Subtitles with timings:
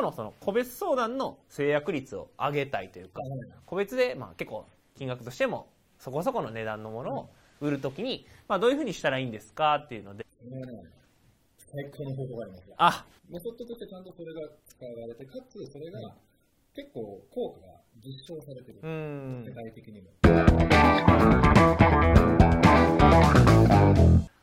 [0.00, 3.20] このその個別相談の制約率を上げたいというか、
[3.66, 4.64] 個別でまあ結構
[4.96, 7.28] 金額としてもそこそこの値段のものを
[7.60, 9.74] 売るときに、まあどういうふうにしたらいいんですか？
[9.76, 10.24] っていうので。
[11.70, 12.64] 最高の方法があります。
[12.78, 13.04] あ。
[13.28, 16.14] メソッドとしてちゃんとそれが使われて、かつそれが
[16.74, 18.78] 結構効果が実証されてる。
[18.82, 20.08] 世界的にも。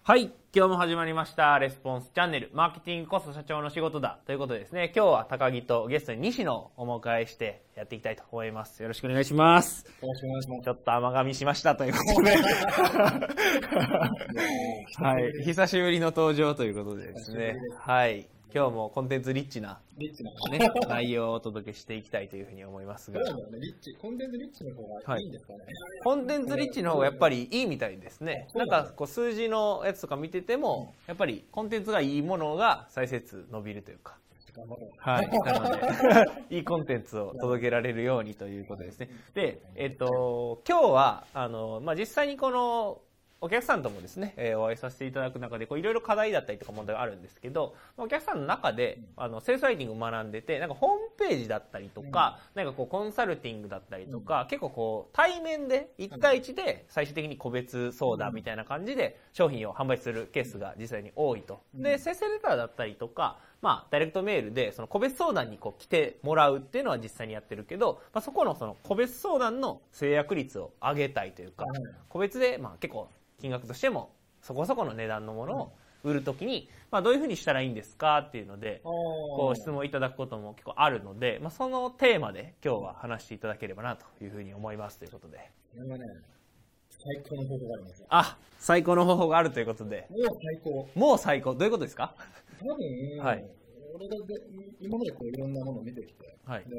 [0.08, 0.32] はい。
[0.56, 1.60] 今日も始まりました。
[1.60, 2.50] レスポンスチャンネル。
[2.54, 4.20] マーケティングこそ社長の仕事だ。
[4.26, 8.82] ということでですね、今日は高木とゲストに西野をお迎えしてやっていきたいと思います。
[8.82, 9.86] よろしくお願いします。
[9.86, 10.64] よろしくお願いします。
[10.64, 12.38] ちょっと甘噛みしましたということで。
[15.04, 15.44] はい。
[15.44, 17.58] 久しぶりの登場ということでですね。
[17.78, 18.30] はい。
[18.54, 23.26] 今日もコンテンツリッチな、リッチな、ね、内容をお届けしていきたいというふうに思いますが。
[23.26, 25.60] そうね、リッチ、コンテンツリッチの方がいいんですかね。
[25.60, 28.48] はい、コンテンツリッチの方がやっぱりいいみたいですね。
[28.56, 34.18] なんかこう数字のやつとか見てても、やっぱりコンテンツがいいものが再生数伸びるというか。
[34.98, 35.30] はい。
[35.46, 39.10] なので、いいコンテンツを届けられるようにということですね。
[39.34, 43.02] で、えっと、今日は、あの、まあ、実際にこの、
[43.40, 61.62] お客さんともですね、えー、お会いさせていただく中で、こういろいろ課題だったりとか問題があるんですけど、お客さんの中で、あの、セールスライティングを学んでて、なんかホームページだったりとか、なんかこうコンサルティングだったりとか、結構こう対面で1対1で最終的に個別相談みたいな感じで商品を販売するケースが実際に多いと。
[61.76, 71.66] で、生成レターだったりとか、まあ、ダイレクトメールで、その個別相談にこう来てもらうっていうのは実際にやってるけど、まあ、そこのその個別相談の制約率を上げたいというか、
[72.10, 85.52] 個別で、まあ結構金額としてもそこそこの値段のものを売るときに、まあ、どういうふうにしたらいいんですかっていうので、こう質問いただくことも結構あるので、まあ、そのテーマで今日は話していただければなというふうに思いますということで。
[87.00, 88.06] 最高の方法があります。
[88.10, 90.08] あ、最高の方法があるということで。
[90.10, 90.90] もう最高。
[90.96, 91.54] もう最高。
[91.54, 92.16] どういうことですか？
[92.60, 93.46] 多分、はい、
[93.94, 94.36] 俺がで
[94.80, 96.76] 今までこういろんなものを見てきて、はい、で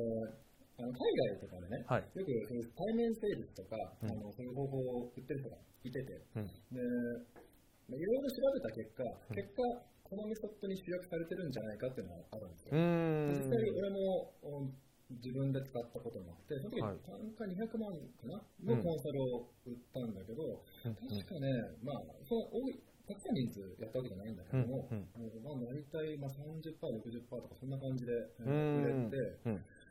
[0.78, 2.30] あの海外とかでね、はい、よく
[2.78, 9.02] 対面セールスとか、うん、あのそういう方法を売ってる人がいてて、うん、でいろいろ調べた結果、
[9.34, 9.62] 結果、
[10.04, 12.76] このメソッドに集約されてるんじゃないかっていうのがあるんですよ。
[12.76, 14.70] 実際、俺も
[15.08, 18.76] 自分で使ったこともあって、その時単価200万かな？
[18.76, 21.48] のコンサルを売ったんだけど、うん、確かね、
[21.82, 22.76] まあ、その多い
[23.08, 25.08] たくさん人数やったわけじゃないんだけども、うん。
[25.16, 28.12] うん、まあ、大体まあ30%、60%とかそんな感じで
[28.44, 29.40] 売れて、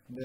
[0.09, 0.23] で、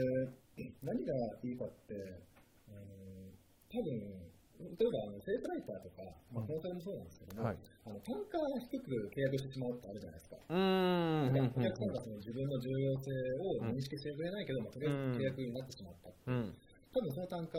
[0.83, 3.35] 何がいいかって、うん、
[3.71, 4.33] 多分
[4.63, 7.57] 例えばあのセールスライターとか、まあ、コンサルもそうなんですけども、はい、
[7.87, 10.39] あの単価が低く契約してしまうってあるじゃないですか。
[10.39, 11.51] うん。
[11.51, 13.11] お客さんがその自分の重要性
[13.43, 16.11] を認識してくれないけど、まあ、とりあえず契約になってしまった。
[16.15, 16.55] うん、
[16.95, 17.59] 多分その単価、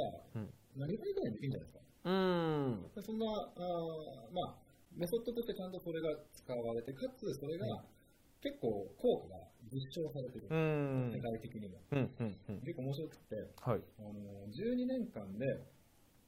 [0.80, 1.80] 何倍ぐらいでいいんじゃないですか。
[2.08, 3.04] うん。
[3.04, 4.56] そんなあ、まあ、
[4.96, 7.84] メソッドとしてちゃんとそれが使われて、かつそれが
[8.44, 9.40] 結構効果が
[9.72, 11.80] 実証されてる、世界的にも。
[12.60, 15.64] 結構面白くて、はい、あの12年間で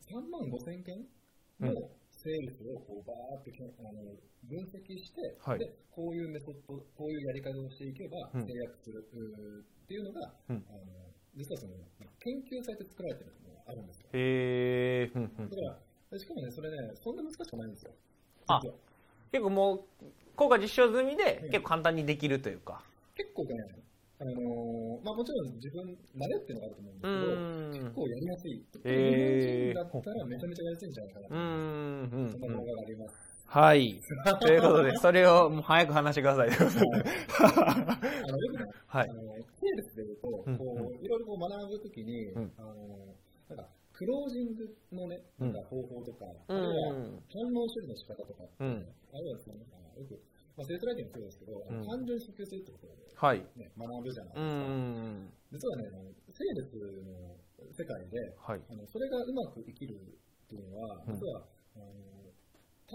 [0.07, 1.03] 3万5千件
[1.59, 4.15] のセールスをこうバーってあの
[4.47, 9.03] 分析して、はい、でこういうメソッド、こういうやり方をしていけば制約する、
[9.83, 10.79] っていうのが、うん、あの
[11.35, 11.73] 実はその
[12.23, 14.07] 研究されて作られてるのがあるんですよ。
[14.13, 15.21] へー。
[15.21, 15.79] だか
[16.11, 17.91] らしかもね、それね、そんな難しくないんですよ。
[18.47, 18.61] あ
[19.31, 20.05] 結構もう、
[20.35, 22.81] 効果実証済みで、結構簡単にできるというか。
[23.15, 23.55] 結構ね、
[24.19, 25.83] あのー、まあ、もちろん自分、
[26.15, 28.63] 慣れっていうのがあると思うんですけど、結構やりやすい。
[28.85, 31.35] えー、日本人だったらめちゃめちゃやりやすいんじゃないかなと。
[31.35, 32.29] うん。
[32.31, 33.35] そんな動画があります。
[33.47, 34.01] はい。
[34.41, 36.49] ということで、それをもう早く話してください。
[36.49, 39.09] あの、よくね、はい。
[39.09, 42.73] あの、セールスで言うと、こう、いろいろこう学ぶときに、うん、あの、
[43.49, 46.91] なんか、クロージングのね、なんか方法とか、うん、あるいは
[47.31, 48.83] 反応処理の仕方とか、うん、
[49.15, 49.55] あるいはですね、
[49.95, 50.19] よく、
[50.59, 53.39] まあ、セールスライティングもそうですけど、うん、単純に訴求するってことで、はい。
[53.55, 54.67] ね、学ぶじゃないですか。
[55.51, 55.87] 実はね、
[56.27, 56.75] セールス
[57.07, 57.39] の
[57.71, 59.97] 世界で、はい、あのそれがうまく生きるっ
[60.49, 62.14] ていうのは、実は、あの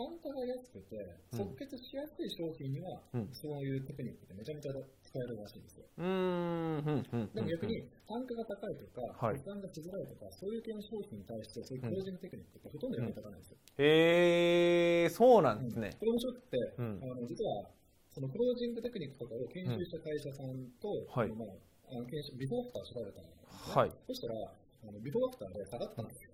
[0.01, 0.97] 単価が安くて、
[1.37, 5.85] 即決しやすい商品には、うん、そういうテクニックってめちゃめちゃ使えるらしいんですよ。
[6.01, 13.57] うん、でも逆に、単価が高いとか、はい、負担がしづらいとか、そういう系の商品に対して、そういうクロージングテクニックってほとんど役に立たないんですよ。
[13.77, 15.93] へ、えー、そうなんですね。
[16.01, 17.69] これ面白くて、あの実は、
[18.09, 21.53] そのクロージングテクニックとかを研修した会社さんと、はい、まあ、
[21.93, 23.53] あの研修ビフォーアフター調べたんですね。
[23.53, 26.30] はい、そしたら、あのビフォーアフターで下がったんですよ。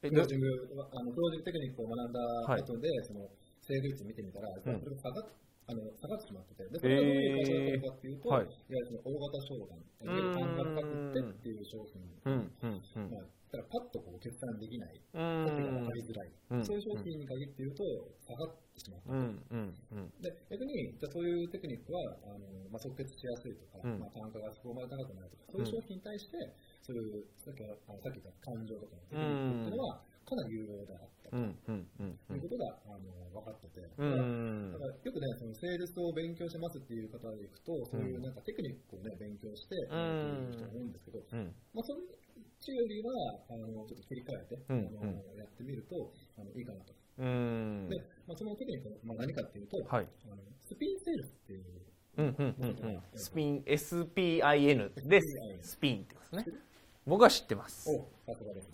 [0.00, 0.46] クロージング、
[0.92, 2.20] あのクロージングテクニックを学んだ
[2.54, 3.28] 後で、はい、その、
[3.60, 5.26] セール率見てみたら、それが下がっ
[5.68, 16.32] あの下がってしまってて、でそれがどういう会社だったのかっていうと、はい、いわゆるその大型商談、いわゆる半額価格ってっていう商品、うんうんまあ、だからパッとこう決断できない、価値が分かりづらい、
[16.64, 17.84] そういう商品に限って言うと
[18.24, 19.12] 下がってしまった。
[19.12, 22.16] で逆にじゃそういうテクニックは
[22.78, 26.38] あ即決しやすいとか、まあ、単価がそこまで高くないとか、そういう商品に対して、
[26.86, 41.24] そういうさっきあのさっき言った感情とかのテクニックっていうのは、かなり有用であったということがあの分かってて、だからよくね、そのセールスを勉強しますっていう方でいくと、そういうなんかテクニックをね、勉強して、う人が多いんですけど、
[41.72, 41.98] まあ、そっ
[42.60, 46.92] ちよりは、あのちょっと切り替えて、あのやってみるとあのいいかなと。
[47.18, 47.24] で、
[48.26, 51.67] まあ、そのテクニック、まあ、何かっていうと、はい、あのスピンセールスっていう、うんうんうんうん、
[53.14, 55.38] スピン、SPIN です。
[55.62, 56.58] スピンってことですね。
[57.06, 57.88] 僕は知ってます。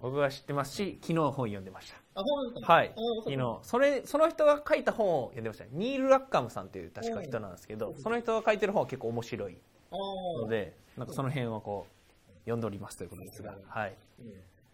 [0.00, 2.22] 僕は知ってますし、昨日本読んでました。
[2.62, 2.92] はい。
[3.24, 3.58] 昨日。
[3.62, 5.66] それ、その人が書いた本を読んでました。
[5.70, 9.58] ニール・ラッカムさんという確か人なんですけど、その人が書いてる本は結構面白い
[9.92, 13.94] ので、なんかその辺をこう、読んでおりますということですが、はい。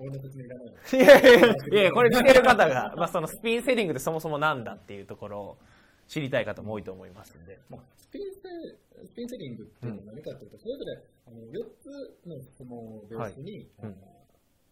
[0.01, 5.59] いやいやいや、これ見てる方が、まあそのスピンセリングでそもそもなんだっていうところを
[6.11, 7.61] 知りたい方も多いと思いますんで。
[7.71, 8.41] まあ、スピンセ
[9.07, 13.95] スピンセリングっていうのは何かというと、それぞれあの4つの質問をベースに、はい、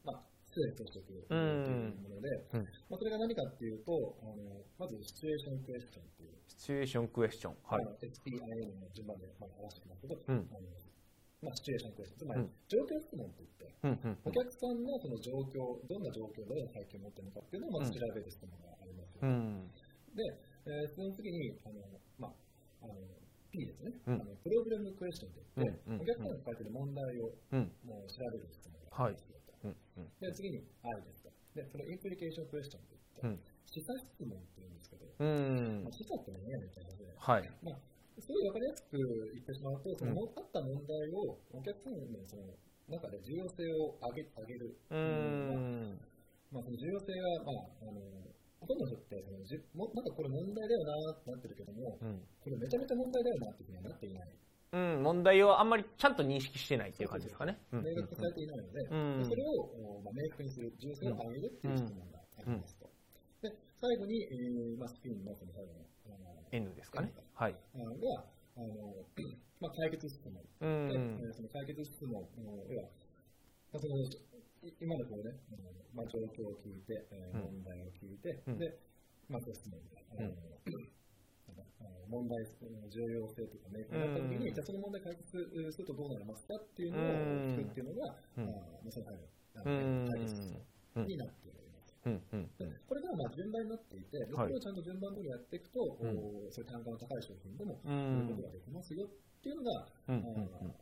[0.03, 6.35] まあ、失礼としていくというもので、うん、まあ、それが何かっていうと、あのまずシチュエーションクエスチョンっていう。
[6.49, 7.57] シチュエーションクエスチョン。
[7.63, 7.87] はい。
[8.03, 10.67] SPIN の順番で、まあ、合わせてますけど、うん、あの
[11.41, 12.19] まあ、シチュエーションクエスチョン。
[12.19, 19.71] つまり、状況質問といって、うんお客さんのその状況、どんな状況で背景を持ってるのかっていうのをまず調べる質問がありますよ、ね、
[20.19, 21.81] で、えー、その次に、あの
[22.19, 22.95] まあ、あの
[23.51, 27.33] P ですね、うん、あのプログラムクエスチョンといって、お客さんが抱えてる問題を、
[27.89, 29.57] もう調べる質問がありますよと、
[30.21, 37.51] で次に I ですとでそれインプリケーションクエスチョンといって、示唆質問って言うんですけど、まあ、示唆って何やねんって話で、はい。
[37.65, 37.81] まあ、
[38.21, 42.55] すごい分かりやすく言ってしまうと、その、あった問題をお客さんのその
[42.89, 44.77] 中で重要性を上げ上げる。
[44.91, 46.01] うん。
[46.51, 48.01] まあ、その重要性が、まあ、あの
[48.61, 54.29] ほとんどの人ってそのじも、なんかこれ問題だよなってなってるけども、うん、これめちゃめちゃ問題だよなっていうふうにはなっていない。
[54.71, 57.57] うん、問題をあんまりちゃんと認識してないっていう感じですかね。
[57.73, 62.91] 明確化されていないので、うん、それを、まあ、明確にする、重要性を上げるっていう質問がありますと。
[63.41, 65.89] で、最後に、えーまあ、スピンのその最後の、
[66.53, 67.13] N ですかね。
[67.35, 67.53] はい。
[67.53, 68.25] が、
[68.57, 68.95] あの、
[69.61, 70.43] まあ、解決質問。
[70.61, 72.89] うん、で、その解決質問の、要は、
[73.73, 73.97] まあ、その
[74.81, 75.35] 今のこうね、
[75.95, 78.79] まあ、状況を聞いて、えー、問題を聞いて、うん、で、
[79.29, 80.29] まあ、ご質問みたいな。
[82.09, 85.29] 問題の重要性とかね、なった時に、じゃあその問題解決
[85.73, 87.05] するとどうなりますかっていうのを
[87.53, 90.41] 聞くっていうのが、うん、あまあ、その解決
[91.05, 91.93] になっています。
[92.07, 92.23] うん。
[92.33, 92.51] うん。
[92.59, 100.25] うん、これがまあ順番になっていて、これをちゃんと順番通りやっていくと、うん、そういう単価の高い商品でも売ることができますよっていうのが、うん、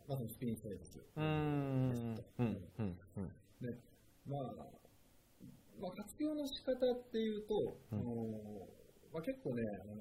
[0.07, 1.11] まあ、そのスピンセールスです。
[1.17, 1.25] うん。
[2.39, 2.57] うん。
[2.79, 3.75] うんで、
[4.27, 4.43] まあ、
[5.81, 8.69] まあ、活用の仕方っていうと、うん、あの
[9.13, 9.97] まあ、結構ね、あの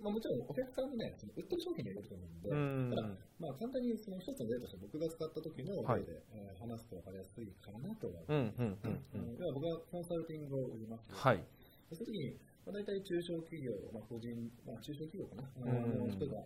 [0.00, 3.08] まあ、もちろんお客さんもね、その売ってる商品によると思うんで、ただ、
[3.40, 9.40] まあ、簡単にその一つの例として僕が使った時の例で、はい、えー、話すと分かりやすいかなと思います。
[9.40, 11.08] では僕はコンサルティングを売ります。
[11.12, 11.40] はい。
[11.88, 12.36] その時に、
[12.68, 14.36] まあ、大体中小企業、まあ、個人、
[14.68, 16.44] まあ、中小企業かな、あの人が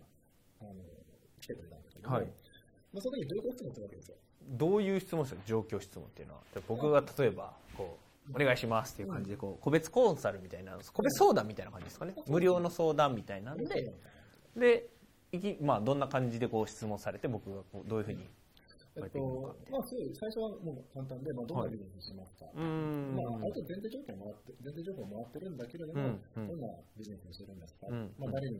[0.61, 0.79] あの
[1.41, 2.25] 来てくれたんですけどはい、
[2.93, 4.17] まあ、その時にどういうことをするわけですよ。
[4.47, 5.41] どういう質問ですか？
[5.45, 6.41] 状況質問っていうのは。
[6.67, 7.97] 僕が例えばこ
[8.29, 12.13] うお願いしますっていう感じでこう個別コンサルみたいな個別相談みたいな感じですかね。
[12.27, 13.93] 無料の相談みたいなんで。
[14.55, 14.89] で
[15.31, 18.27] いき、まあ、どんな感じでこう質問されて僕がこうどういうふうに
[18.97, 26.67] えっと、まあ、最初はもう簡単で、まあ、どんなビジネスしますか、はい、まあ、あと前提情報もらって、前提情報もらってるんだけれども、うん、どんな
[26.97, 28.59] ビジネスをしてるんですか、うん、まあ、誰に、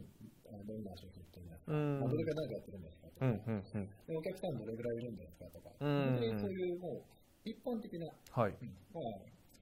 [0.60, 8.56] どんな商品売ってるんですか、うん、まあ、どれぐらい何かやってるんですかとか、うんでお客さんどれぐらいいるんですかとか、うん、でそういうもう、一般的な、はい、
[8.94, 9.04] まあ、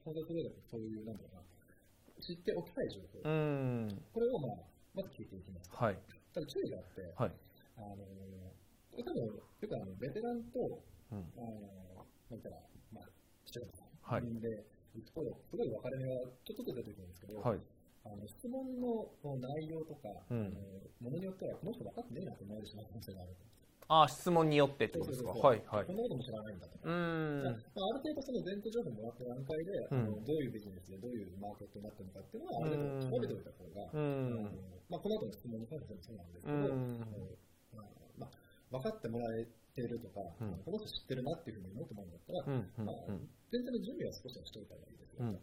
[0.04, 1.42] 本当にそういう、なんだろうな、
[2.22, 3.22] 知っておきたい情報、
[4.14, 4.58] これを、まあ、
[4.96, 5.70] まず聞いていきます。
[5.72, 5.98] はい、
[6.34, 7.32] ただ注意があって、はい、
[7.78, 8.06] あの
[8.98, 10.82] 多分、よくあのベテランと、
[11.12, 12.50] うん、あのなんか、
[12.92, 13.06] まあ、
[13.46, 14.66] 視聴者さんで
[14.96, 17.60] 行くと、すごい分かれ目がちょっと出てくるんですけど、はい、
[18.06, 20.54] あの質問の内容とか、うん、
[21.02, 23.36] ものによっては、この人分かってねえなって思われてしまう可能性がある。
[23.90, 25.34] ああ、質問によってってことですか？
[25.34, 25.86] はいはい。
[25.86, 26.86] こんなことも知らないんだとか。
[26.86, 27.42] うん。
[27.42, 34.46] まあ、ある程度その前提情報もらった段階で、うん、どういうビジネスでどういうマーケットになってるのかっていうのは、ある程度調べておいた方が、うん、
[34.94, 37.02] まあ、この後の質問に関してもそうなんですけど、うん
[37.74, 37.86] まあ、
[38.18, 42.96] まあ分かってもらえているとか、うん、この人知ってるなっていうふうに思ってもらうんだったら、うんまあ、
[43.52, 45.40] 全然の準備は少しはしておいた方がいいですよ、うん、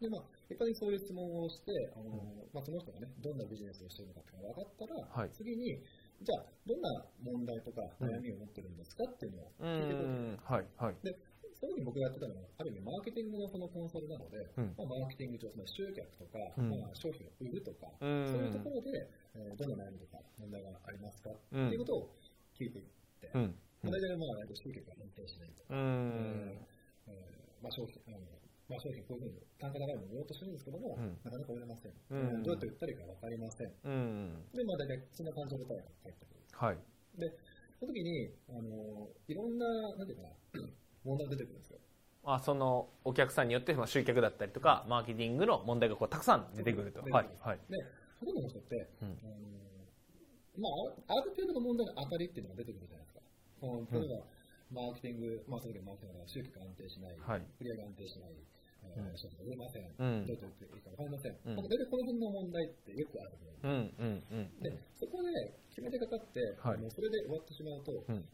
[0.00, 2.10] で、まあ、一般にそういう質問をして、あの
[2.52, 5.80] まあ、その人がね、どんなビジネスをしているのかって分かったら、はい、次に、
[6.22, 10.54] じゃあ、どんな問題とか悩みを持ってるんですかっていうのを聞いていこうと。
[10.54, 11.16] はいはい、で
[11.56, 22.14] そういうふうに僕がやってたのは、ある意味マーケティングのそのコンサルなので、うん、まあ、マーケティング上、つまり集客とか、うん、まあ、商品を売るとか、うん、そういうところで、えー、どんな悩みとか問題がありますか、っていうことを
[22.52, 22.84] 聞いていっ
[23.20, 23.56] て、うん。
[23.82, 25.74] まあ、大体まあ、集客が安定しないとか、
[27.62, 28.18] まあ、商品あの
[28.68, 31.92] まあ、商品こういうふうに単価高いものを売ろうとしてるんですけども、なかなか売れません。
[32.42, 33.70] どうやって売ったらいいか分かりません。
[34.54, 36.40] で、まあ、大体そんな感情で答えが返ってくる。
[36.50, 36.78] はい。
[37.16, 37.32] で、
[37.78, 40.30] その時に、あのいろんな、なんていうかな、
[41.06, 41.78] 問題が出てくるんですよ。
[42.28, 47.00] あそのお客さんによってまあ集客だったりとか、マーケティングの問題がこうたくさん出てくると。
[47.02, 47.30] はい。
[47.38, 47.58] はい。
[47.70, 47.78] で、
[48.18, 49.56] ほとんどの人って、うん、あの
[50.58, 50.68] ま
[51.06, 53.20] あ、ある程度の問題の当たりっていうのが出てくるじゃないですか。
[53.92, 54.26] 例えば、
[54.70, 58.34] マーケティング、まあ、その時マーケティングが集客安定しない、はい、売り上げ安定しない、
[59.14, 64.42] 商品が売れません、うん、どうやって売っていいか分かりません、うん、大体この辺の問題ってよくあると思うんです、うんうん。
[64.42, 65.30] うん、でそこで
[65.70, 68.24] 決めてかかって、はい、もうそれで終わってしまうと、うん、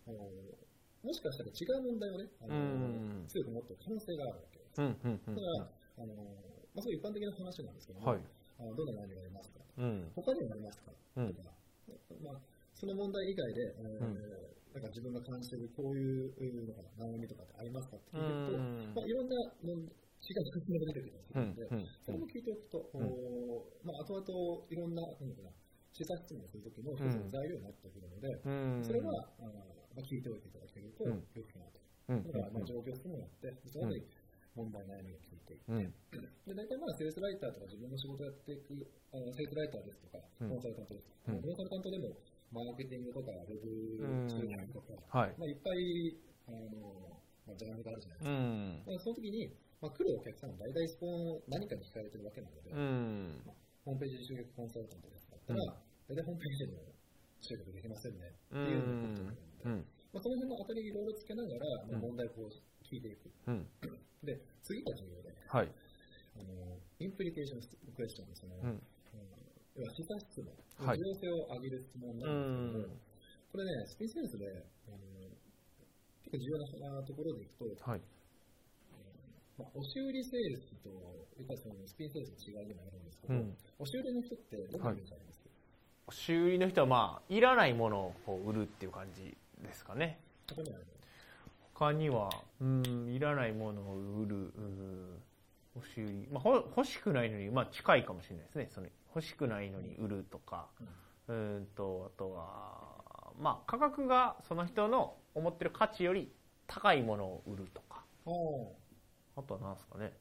[1.02, 4.80] もしかしたら違う問題をね、あの強く持ってる可能性があるわけです。
[4.80, 6.14] うんうんうん、だから、あの
[6.72, 11.50] まあ、そういう一般的な話なんですけども、はい、あのどんな悩みがありますか、うん、他にもありますか、とか、
[12.22, 12.40] まあ、
[12.72, 14.41] その問題以外で、えー
[14.72, 16.32] なんか自分が感じているこういう
[16.98, 19.36] 悩みとかってありますかって聞いてると、まあ、いろんな
[20.22, 23.10] 違う説明が出てくるので、うんうん、それも聞いておくと、うん、
[23.82, 25.50] まあ、後々いろんな、なんかな、
[25.90, 29.10] 試作質問するときの一つの材料になってくるので、うん、それは、
[29.42, 29.50] あ
[29.92, 31.82] まあ、聞いておいていただけると、よくなと。
[32.06, 34.06] だから、まあ、状況質問をやって、その後に
[34.54, 38.78] 問題、悩みを聞いていって、で大体まあ、セールスライターとか自分の仕事をやっていく、
[39.10, 42.14] あのセールスライターですとか、コンサルタントですとか、コンサルタントでも、
[42.52, 45.34] マーケティングとか、ウェブ作りとか、はい。
[45.40, 47.16] まあ、いっぱい、あの
[47.48, 49.04] まあ、ジャンルがあるじゃないですか。
[49.04, 53.42] その時に、まあ、来るお客さんは大体そこを何かに聞かれてるわけなので、うん。
[53.48, 55.64] まあ、ホームページ集客コンサルタントだったら、
[56.06, 56.78] 大体ホームページでも
[57.40, 58.36] 集客できませんね。
[58.36, 63.32] っていうことなので、まあ、その辺の当たりいろいろつけながら、まあ、問題をこう聞いていく。
[63.48, 63.66] うん、
[64.22, 65.72] で、次が重要で、はい、
[66.36, 67.60] あのインプリケーション
[67.96, 68.60] クエスチョンですね。
[68.62, 68.82] うん
[69.76, 70.52] 要は示唆質問、
[70.96, 72.96] 重要性を上げる質問なんですけども、
[73.52, 74.98] これね、スピンセンスで、あの
[76.24, 76.58] 結構重要
[76.92, 78.00] なところでいくと、はい
[79.58, 80.88] まあ、押し売りセールスと、
[81.38, 85.48] やっぱりそのスピンセールスの違いでもあるんですけど、うん、押し売りの人ってどんなイメージありますか、
[86.08, 90.18] 押し売りの人は、まあ、いらないものを売るっていう感じですかね。
[90.48, 90.78] 他には
[91.74, 94.52] 他には、うん、いらないものを売る、
[95.76, 96.28] 押し売り。
[96.30, 98.68] まあ、欲しくないのに、まあ、近いかもしれないですね。
[98.72, 100.68] その欲しくないのに売るとか、
[101.28, 106.32] うん、うんと、あとは、まあ、価格がその人の思ってる価値より
[106.66, 108.04] 高いものを売るとか。
[109.36, 110.12] あとは何ですかね。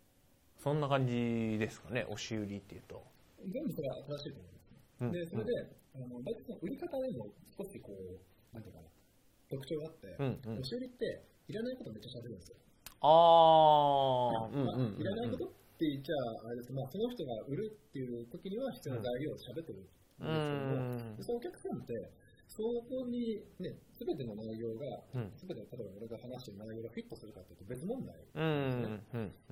[0.57, 3.03] そんな感じですかね、押し売りっていうと。
[3.50, 4.50] 全部それは正しいと思
[5.01, 8.88] うんです、ね、うん、で、それで、あの大体その売り方でも少しこう、なんていうかな、
[9.50, 12.55] 特徴があって、うんうん、押し売りっていらないことめっちゃ喋るんですよ。
[13.01, 21.97] ああ、うんうん、いらないことって言っちゃあれですまあ、その人が売るっていう時には必要な材料を喋ってるんですけども、そのお客さんって、
[22.45, 25.01] そこにね、すべての内容が、
[25.33, 28.13] す、べ、て、例えば俺が話してる内容がフィットするかというと別問題。
[28.13, 29.01] ですね。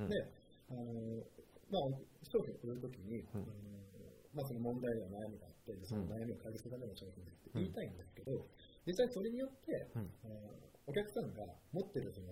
[0.05, 0.29] で、
[0.69, 1.25] あの、
[1.73, 3.49] まあ、商品を売るときに、うん、
[4.37, 8.45] まあ、その問題や悩みがあって、その悩みを解決するための商品って言いたいんですけど、
[8.85, 10.13] 実際それによって、うん、
[10.85, 11.41] お客さんが
[11.73, 12.28] 持ってるその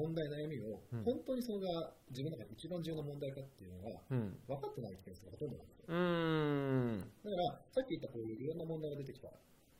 [0.00, 5.86] 問題、悩みを、本当にそれが自分の中で一番重要な問題かっていうのが、分かってないケースがほとんどなんですよ。
[5.88, 9.28] だから、さっき言ったこういういろんな問題が出てきた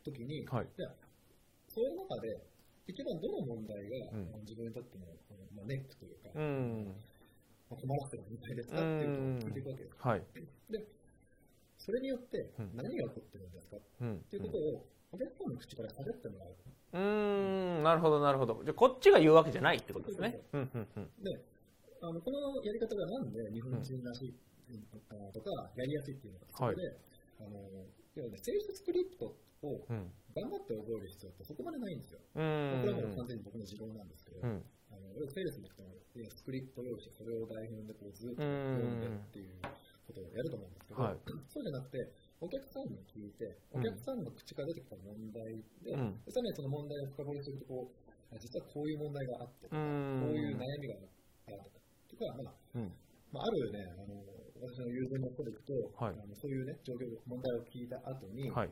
[0.04, 0.92] 時に、はい、じゃ
[1.68, 2.36] そういう中で、
[2.86, 5.06] 一番どの問題が、うん、自分にとっての、
[5.54, 6.94] まあ、ネックというか、うん。
[7.70, 9.96] まあ、困らせてる問題ですかっていうのを聞いていくわけです。
[10.02, 10.22] はい、
[10.70, 10.84] で、
[11.78, 16.54] それによって何が起こってるんですか、うん、っていうことを、お客さんの口から喋ってもらう。
[16.92, 18.62] うん、なるほど、なるほど。
[18.64, 20.40] じゃこっちが言うわけじゃないってことですね。
[21.22, 21.38] で、
[22.02, 24.34] あのこのやり方がなんで日本人らしい、
[25.32, 26.76] とか、やりやすいっていうのがはい、
[27.40, 29.86] あの要はね、セールスクリプトを
[30.34, 32.18] 頑張って覚える必要ってそこまでないんですよ。
[32.34, 35.84] これはもう完全に僕の持論なんですけど、うん、あのセールスに行くと、
[36.34, 39.54] スクリプト用紙、それを台本でこうずっと読んでっていう
[40.06, 42.10] ことをやると思うんですけど、はい、そうじゃなくて、
[42.40, 51.12] お客さんに聞いて、お客さんの口から出てきた問題で、うん、さらにその問題を深掘りするとこう、実はこういう問題があってとか、こういう悩みがあっ
[51.44, 51.52] た
[52.08, 52.88] とか、まあ、うん。
[53.30, 54.16] まあ、あるね、あの
[54.56, 58.70] 私の友人の人でいくと、はい、あのそういうね、状況、問題を聞いた後に、はい、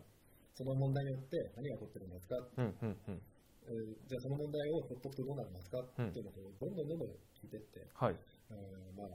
[0.57, 3.21] その問題によって何が起こってるんですか、うんうんうん。
[3.69, 8.17] えー、じゃあその問題をほっとくとどうなりますか、っていうのをどんどんどんどん聞いていって、はい。
[8.17, 9.09] えーまあ、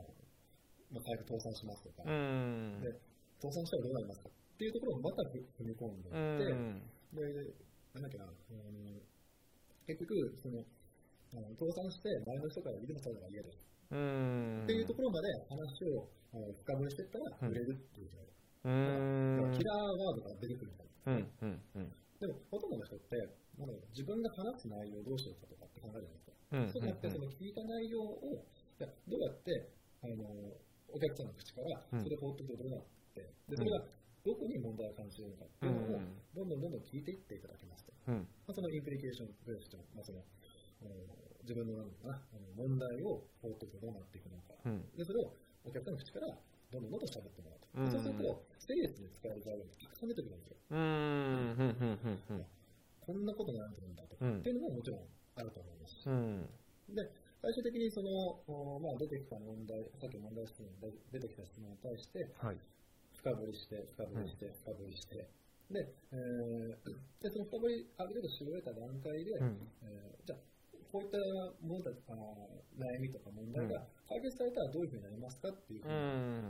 [0.93, 2.13] まあ、早く倒産しますとか、で
[3.41, 4.29] 倒産したらどうなりますか？
[4.63, 6.47] っていうところをまた踏み込んでいって、
[7.19, 7.51] で、
[7.99, 9.03] なんだっけな、うん、
[9.83, 10.63] 結局、その、
[11.59, 13.67] 倒産して前の人から見てもらうのが嫌です。
[13.91, 16.07] っていうところまで話を
[16.63, 18.31] 深掘りしていったら売れるっていう状態。
[18.63, 21.27] キラーワードが出てくるみたいな。
[22.23, 23.19] でも、ほとんどの人って、
[23.91, 26.79] 自分が話す内容をどうしようかとかって考えるじゃないですか。
[26.79, 28.47] そうじゃなくて、その聞いた内容を、
[28.79, 29.67] どうやって、
[29.99, 30.23] あの、
[30.93, 33.83] お客さんの口からそれを放ってくるどうなって、で、それが
[34.23, 35.69] どこに問題を感じているのかってい。
[35.69, 36.01] うのを、
[36.33, 37.91] どんどんどんどん聞いていっていただきますと。
[38.07, 40.23] まあ、そのインプリケーションベースと、まあ、その、
[41.43, 42.21] 自分のなんかな
[42.55, 46.27] 問題を放ってどうなっていくのか、うん、でそれをお客さんの口から
[46.71, 47.59] どんどんどんどん喋ってもらう。
[47.59, 50.57] と、うん、そうすると、セリアスに使える材料がたくさん出てくるんですよ。
[50.71, 52.45] うん。
[52.99, 54.15] こんなことになるんだと。
[54.15, 56.07] か、っていうのももちろんあると思います。
[56.95, 57.11] で
[57.43, 62.57] 最終的にその、まあ、出てきた問題、さっき問題質問で出てきた質問に対して、はい、
[63.23, 65.15] 深掘りして、深掘りして、深掘りして、
[65.71, 65.79] で、
[66.11, 70.39] えー、でその深掘り、ある程度絞れた段階で、うん、えー、じゃあ、
[70.91, 71.17] こういった
[71.63, 72.13] ものだあ
[72.77, 75.87] 悩みとか問題が解決されたらどういうふうになりますかっていう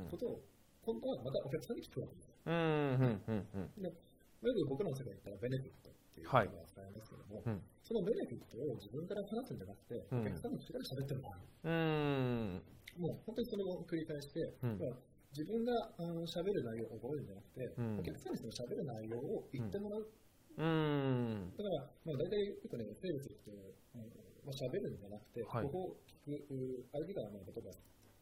[0.10, 0.42] ことを、
[0.82, 2.34] 今度はまたお客さんに聞くわけです。
[2.44, 11.70] うんうんうんうん、でよく僕らの世界だったらベネフィットっていう言葉を使いますけども、はい、そのベネフィットを自分から話すんじゃなくて、お客さんの口から喋ってもらう。
[11.70, 12.62] うん。
[13.00, 14.78] もう本当にそれを繰り返して、うん、
[15.34, 15.74] 自分が
[16.30, 20.06] 喋る内容を覚えるんじゃなくて、うん、お客さんにその喋る内容を言ってもらう。
[20.54, 24.06] うん、だから、まあ、大体よくね、セールスって、うん
[24.46, 27.74] まあ、喋るんじゃなくて、はい、ここを聞く、相手が、まあ、例えば、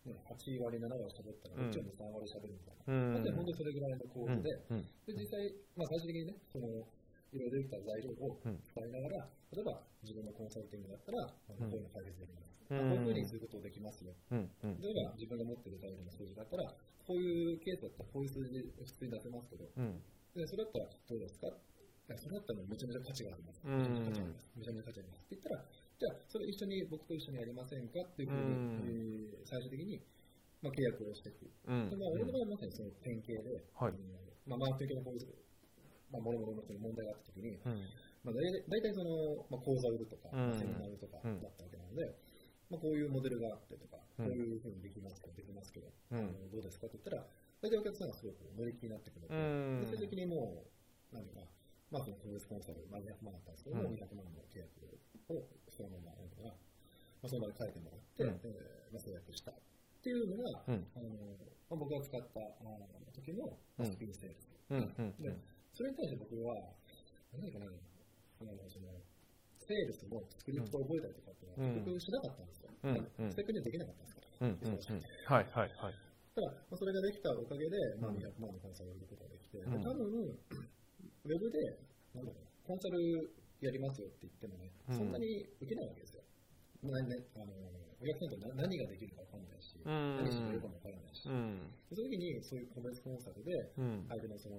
[0.08, 3.20] ね、8割、7割喋ったら、こっちは3割喋るみたいな。
[3.20, 6.88] うん、で、本当にそれぐらいの構図で、うん、で、実際、まあ、最終的にね、その、
[7.32, 12.52] いろいろ出てきた材料を使いながら、例えば自分のコンサルティングだったら、こういうの解決できます。
[12.72, 14.16] こういうふうにすることできますよ。
[14.32, 14.48] 例え
[14.96, 16.64] ば自分が持っている材料の数字だったら、
[17.08, 19.68] こういうケースだったらこういう数字普通に出せますけど、
[20.36, 21.52] でそれだったらどうですか？
[22.16, 23.64] それだったらめちゃめちゃ価値があります。
[23.64, 25.28] めちゃめちゃ価値があります。
[25.28, 28.04] って言ったら、じゃあ、それ一緒に僕と一緒にやりませんか？
[28.04, 30.00] っていうふうに、えー、最終的に、
[30.60, 31.48] まあ、契約をしていく。
[31.68, 33.94] うん、でまあ、俺の場合はまさにその典型で、はい。
[34.48, 35.20] まあ、マーケティングの
[36.12, 37.88] まあ、もろもろの問題があったときに、うん。
[38.24, 42.14] まあ、大体その、まあ、講座を売るとか、セミナー売るとかだったわけなので、
[42.70, 47.26] まあ、こういうモデルがあってとか、こういうふうにできますか、できますけど、うん、どうですかって言ったら、
[47.62, 50.64] 大体お客さんがすごく乗り気になってくるので、最終的にも
[51.12, 51.48] う、何か、
[51.92, 54.72] まあ、その個別コンサル、まあ、200万だったんですけども、うん、200万の契約
[55.28, 56.12] をそのまま
[57.22, 59.56] まあ、その場で書いてもらって、うん、えー、まあ、制約したっ
[60.02, 61.10] ていうのが、うん、あの
[61.70, 62.54] まあ、僕が使ったあ
[63.14, 63.54] 時の
[63.86, 65.14] スピンセールス、うん。
[65.22, 65.30] で
[65.74, 66.76] それに対して僕は、
[67.34, 68.92] 何かな、あのその
[69.58, 72.70] セールスのスクリプトを覚えたりとかっていうのは、僕しなかったんですよ。
[72.84, 75.96] うん、正確にはできなかったんですから、はいはいはい。
[76.36, 81.60] ただ、まあ、それができたおかげで、まあ、200万のコンサルを売ることができて、うん、多分、ウェブで、
[82.16, 83.00] なんだろう、コンサル
[83.62, 86.24] やりますよって言ってもね、そんなに受けないわけですよ。
[86.82, 86.90] ね、
[87.38, 87.54] あの
[88.02, 93.54] お客さんと何ができるか分かんないし、何してくれるかも分からないし、その時にそういう個別コンサルで、
[94.10, 94.58] 相手のその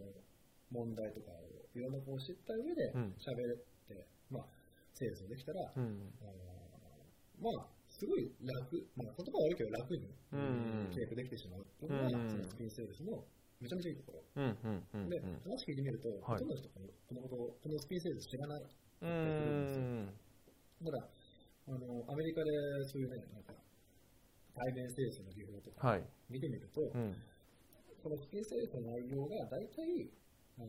[0.72, 4.44] 問題とかをいろんなこう知った上で喋って、まあ、
[4.92, 5.92] セールスできたら、あの
[7.38, 10.08] まあ、すごい楽、まあ、言葉は悪いけど楽に
[10.90, 13.24] 契約できてしまうっていうのが、そのスピンセールスの
[13.60, 14.24] めちゃめちゃいいところ。
[15.06, 18.64] で、話聞いてみると、ほとんどの人このこと、このスピンセールス知らない。
[20.82, 21.08] ただ、
[21.68, 22.50] あの、アメリカで
[22.90, 23.54] そういうね、なんか、
[24.54, 26.80] 対面セールスの技法とか見てみると、
[28.02, 30.10] このスピンセールスの内容が大体、
[30.58, 30.68] あの、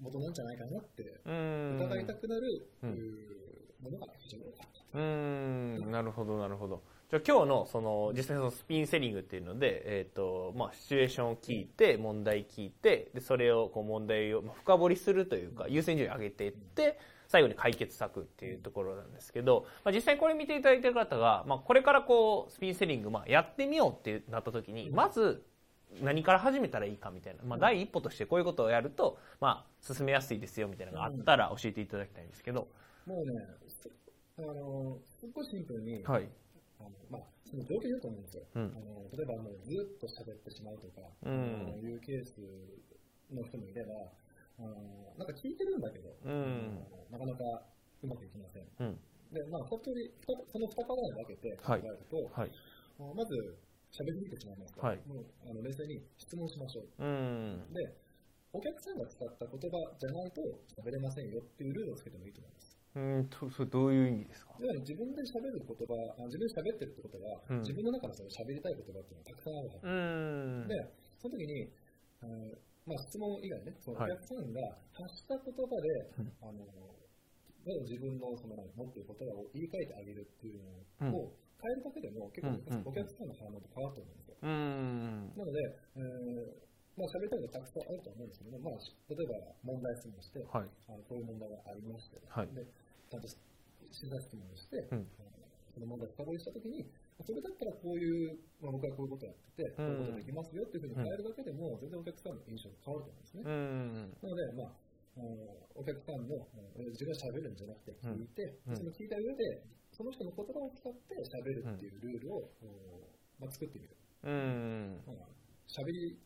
[0.00, 3.26] 元なんじゃないかなって疑いたくなる、うん、
[3.82, 4.98] ものが非常に多かった。
[4.98, 6.82] うん、なるほど、なるほど。
[7.08, 25.44] じゃ今日のその実際そのスピンセリングっていうので、えっ、ー、とまあ、シチュエーションを聞いて問題聞いてでそれをこう問題を深掘りするというか優先順位を上げていって最後に解決策っていうところなんですけど、まあ、実際これ見ていただいている方が、まあ、これからこうスピンセリング、まあ、やってみようってなった時にまず
[26.02, 32.68] 何から始めたらいいかみたいな、まあ、第一歩としてこういうことをやると、まあ、進めやすいですよみたいなのがあったら教えていただきたいんですけど。
[33.06, 33.40] もうね、
[34.38, 36.28] あの、すごいシンプルに、はい、
[36.80, 38.42] あのまあ、その条件だと思うんですよ。
[38.54, 42.40] うん、あの例えばもうずっと喋ってしまうとか、うん、いうケース
[43.32, 43.94] の人もいれば、
[44.58, 47.62] あのなんか聞いてるんだけど、うん、なかなか
[48.02, 48.66] うまくいきません。
[48.80, 48.98] うん、
[49.32, 50.10] で、まあ、本当に
[50.50, 52.50] その2パターン分けて考えると、はい。
[52.98, 53.56] はい、まず、
[53.96, 56.84] 喋りにくてしまいますから、はい、もうあの冷静に質問しましょう。
[57.00, 57.96] うん、で、
[58.52, 60.42] お客さんが使った言葉じゃないと
[60.76, 62.76] 喋れませんよっていうルールをつけてもいいと思います。
[62.96, 64.56] ううんとそれどういう意味ですか？
[64.56, 65.92] 自分で喋る言葉
[66.24, 70.80] 自分で喋ってるってことは、うん、自分の中のその喋りたい言葉っていうのがたくさんあるはず、で
[71.20, 71.68] その時に、
[72.88, 76.64] まあ、質問以外ねそのお客さんが発した言葉で、はい、あの
[77.84, 80.64] 自分のその持っている言葉を言い換えてあげるっていう
[81.04, 84.36] のを変えるだけでも結構お客さんの反応って変わると思うんですよ。
[84.44, 85.60] なので、
[85.96, 86.66] えー
[86.96, 93.28] まあ、喋りたいことたくさんあると思うんですけども、まあ、例えば問題質問して、はい、あのこういう問題がありまして、はい、でちゃんと
[93.92, 95.04] 審査質問をして、うん、
[95.76, 96.88] その問題を深掘りしたときに、
[97.20, 103.44] それだったらこういう、まあ、僕はこういうことやってて、こういうことできますよっていうふうに変えるだけでも、全然お客さんの印象が変わると思うんですね。
[103.44, 104.72] なので、まあ、
[105.76, 106.32] お客さんの
[106.92, 109.64] 自分が喋るんじゃなくて聞いて、その聞いた上で、
[109.96, 112.50] その人の言葉を使って喋るっていうルールを、
[113.40, 113.96] まあ、作ってみる。
[114.24, 115.00] うん。
[115.06, 115.16] まあ、
[115.64, 116.18] 喋り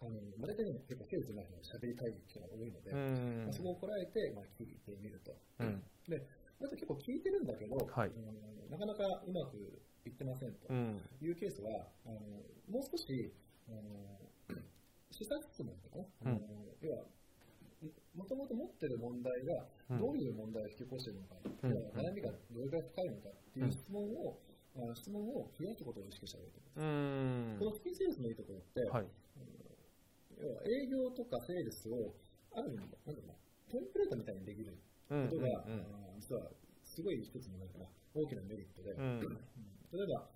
[0.00, 2.94] あの大体ね、結構セールスの喋りたい人が多いので、
[3.44, 5.36] まあ、そこをこらえて、まあ、聞いてみると。
[5.60, 6.24] うん、で、
[6.60, 8.12] あと結構聞いてるんだけど、はい、
[8.70, 12.20] なかなかうまくいってませんというケースは、あの
[12.70, 13.32] もう少し、
[13.68, 14.16] あの
[15.10, 16.40] 試作質問とかね、うん、
[16.80, 17.04] 要は、
[18.14, 19.64] もともと持ってる問題が
[19.96, 24.38] どういう問題を引き起こしているのか、うん、悩みがどれくらい深いのかっていう質問を、
[24.76, 27.58] うん、質問を増やすことを意識した方がいいと思います。
[27.58, 29.06] このスキンセールスのいいところって、はい、
[30.40, 32.12] 要は営業とかセールスを
[32.52, 33.34] ある意味、なんだろうな、
[33.72, 34.76] テンプレートみたいにできる
[35.08, 35.64] ことが、
[36.20, 36.52] 実は
[36.84, 37.80] すごい一つのなんか
[38.12, 40.28] 大きなメリットで、例えば、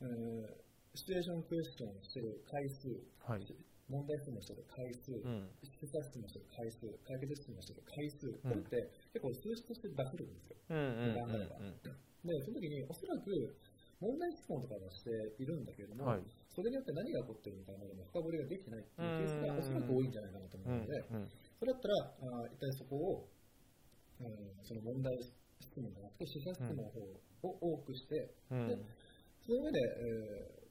[0.00, 2.88] えー、シチュエーションクエスチョンしてる回数、
[3.20, 3.44] はい、
[3.90, 5.98] 問題質問してる回数、うん、質問
[6.28, 10.56] してる回数、解決質問してる回数、これって結構数字として出せるんですよ。
[10.70, 11.58] 考えば。
[12.22, 13.28] で、その時におそらく
[14.00, 21.04] 問題質問とかはしているんだけれども、はい、それによって何が起こってるのかまでも深掘りができてないっていうケースがおそらく多いんじゃないかなと思うので、
[21.60, 21.94] それだったら、
[22.40, 23.28] あ一体そこを、
[24.20, 25.20] うん、その問題
[25.60, 27.00] 質問じゃなくて、試写質問の方
[27.44, 28.76] を多くして、うん、で
[29.44, 29.80] その上で、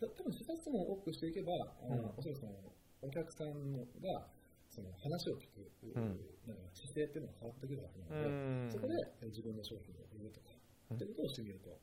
[0.02, 1.54] えー、多分試写質問を多くしていけば、
[1.86, 2.54] うん、おそらくその
[3.02, 4.28] お客さんが
[4.70, 8.94] その話を聞く、うん、なんか姿勢っていうのが変わってくるわけなので、そこで
[9.28, 10.54] 自分の商品を売るとか、
[10.94, 11.74] っていうことをしてみると、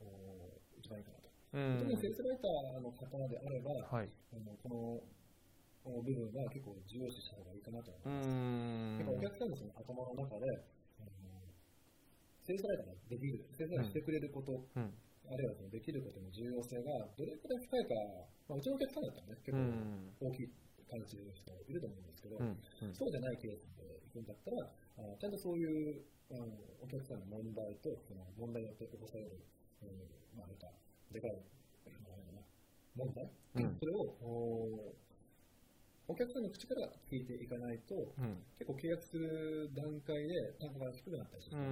[0.79, 1.27] 一番いいかなと。
[1.51, 5.03] 特にセールスライターの方であれば、はい、あのこ
[5.89, 9.17] の部分は結構重要視した方がいいかなと思います。
[9.17, 10.47] お客さんのその頭の中で、
[12.45, 14.95] セールスライターができる、セールスライターしてくれること、うん、
[15.27, 17.95] あるいはそのできることの重要性がどれくらい深いか、
[18.47, 19.51] まあ、うちのお客さんだったらね、結
[20.21, 20.51] 構大きい
[20.91, 26.47] 感じる人いると思うんですけど、うんうん、そうじゃないケースで行くんだったら、あちゃんとそういうあの
[26.83, 29.39] お客さんの問題と、その問題によって起こされる、
[29.83, 29.89] うん
[30.39, 30.71] まあ、なんか
[31.13, 31.39] でかい
[32.97, 34.17] 問題、うん、それを
[36.09, 41.63] お客さんの口から聞いていかないと、うん、結構契約する段階で単価が低くなったりするこ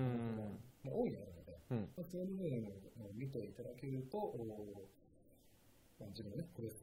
[0.85, 1.89] とが、多いので、うん。
[1.97, 2.67] まあ、そういう部分
[3.07, 4.19] を見ていただけると、
[6.01, 6.83] まあ、自分のね、個別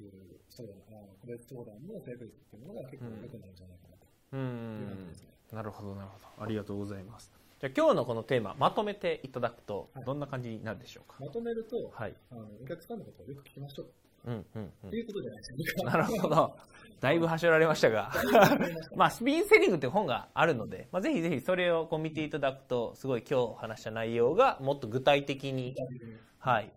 [0.49, 5.29] 相談、あ個別相談の成功率っていうのが結構良くなるんじゃないかなという感じですね。
[5.51, 6.43] なるほど、なるほど。
[6.43, 7.31] ありがとうございます。
[7.59, 13.87] じゃあ今日のこのテーマ、まとめていただくと、どんな感じになるでしょうか、はい、まとめると、はい、あのお客さんのことをよく聞きましょう。
[14.25, 14.89] うんうんうん。
[14.89, 15.83] っていうことじゃないですか。
[15.83, 16.55] なるほど。
[16.99, 18.11] だいぶ走られましたが。
[18.95, 25.75] まあ、スピンセリングって本があるので、まあ、ぜひぜひそれをこう見ていただくと、すごい今日話した内容がもっと具体的に。
[26.37, 26.71] はい。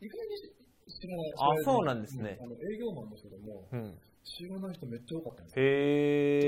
[0.00, 0.55] 意外に
[1.00, 1.32] 知らない。
[1.36, 2.38] あ、そうなんですね。
[2.40, 5.64] あの営業マンの人でも、うん、知らない人めっちゃ多かったんですよ。
[5.64, 5.68] へ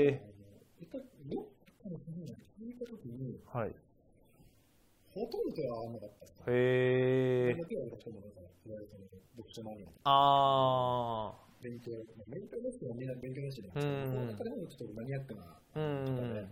[0.05, 0.21] え。
[0.81, 1.45] 一体どっ
[1.81, 3.75] かの本に聞いたときに、はい。
[5.13, 6.43] ほとんど手は合わなかったです、ね。
[6.47, 6.53] へ
[7.49, 7.57] え。
[10.03, 11.49] ああ。
[11.61, 11.91] 勉強、
[12.27, 13.69] 勉強ですけどみんな勉強ですね。
[13.75, 14.27] うん。
[14.27, 15.79] 中でもちょっとマニアックなとか
[16.27, 16.47] で、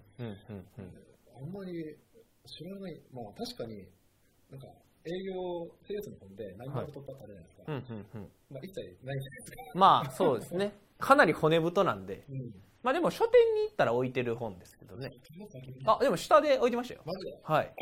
[1.36, 1.98] あんまり
[2.46, 3.88] 知らない、まあ確かに、
[4.52, 4.72] なんか営
[5.24, 7.64] 業セールスの本で何万個突破されないですか。
[7.68, 8.30] うんうんうん。
[8.52, 9.58] まあ一切ないじゃないですか。
[9.74, 10.74] まあそうですね。
[11.00, 12.24] かなり骨太なんで。
[12.30, 12.52] うん
[12.88, 15.12] まあでも書店に行ったら置いてる本ですけどね。
[15.86, 17.02] あ、でも下で置いてましたよ。
[17.44, 17.74] はい。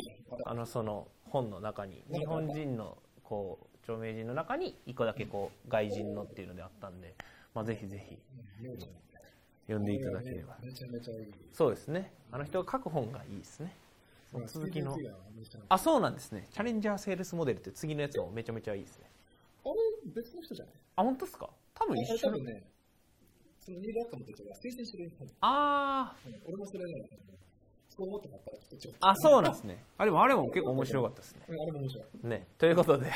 [0.44, 7.14] あの、その本の中に、日本人の、こう、著名人の中に一個だけこう、外人のっていうのであったんで、
[7.54, 8.18] まあぜひぜひ、
[9.66, 10.56] 読んでいただければ。
[11.52, 12.12] そうですね。
[12.32, 13.76] あの人が書く本がいいですね。
[14.46, 14.96] 続きの。
[15.68, 16.48] あ、そうなんですね。
[16.50, 19.10] チャレンジャーセールスモデルって次のやつもめちゃめちゃいいですね。
[19.64, 19.74] あれ、
[20.14, 20.74] 別の人じゃない？
[20.96, 21.50] あ、本当ですか？
[21.74, 22.64] 多分一緒ね。
[23.60, 25.10] そのニールアッカムとが推薦してる
[25.40, 27.08] ああ、俺もそれね、
[27.96, 29.08] そう思ってたからちょっと。
[29.08, 29.82] あ、そうなんですね。
[29.96, 31.42] あ、でもあれも結構面白かったですね。
[31.48, 32.26] あれも面白い。
[32.26, 32.46] ね。
[32.58, 33.10] ということで、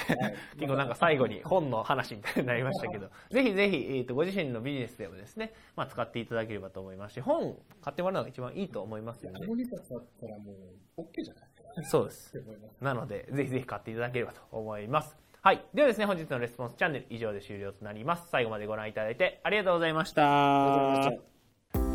[0.57, 9.40] 結構なんか最後に本の話みたいになりましたけど、ぜひぜひ、えっ、と、ご自身のビジネスでもですね、まあ使っていただければと思いますし、本買ってもらうのが一番いいと思いますよね。
[9.47, 10.53] この2冊だったらも
[10.97, 11.51] う、OK じゃない
[11.85, 12.43] そうです。
[12.81, 15.16] なので、ぜひぜひ買っていただければと思います。
[15.43, 15.64] はい。
[15.73, 18.29] ではですね、本日のレスポンスチャンネル以上で終了となります。
[18.31, 21.39] 最後までご覧いただいてありがとうございました。